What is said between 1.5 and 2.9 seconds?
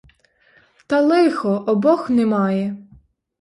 обох немає!